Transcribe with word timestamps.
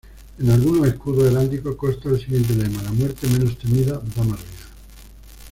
En 0.39 0.49
algunos 0.49 0.87
escudos 0.87 1.29
heráldicos 1.31 1.75
consta 1.75 2.09
el 2.09 2.19
siguiente 2.19 2.55
lema:La 2.55 2.91
muerte 2.91 3.27
menos 3.27 3.55
temida, 3.59 3.99
da 3.99 4.23
más 4.23 4.39
vida. 4.39 4.67